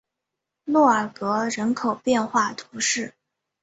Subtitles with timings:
[0.63, 3.13] 洛尔格人口变化图示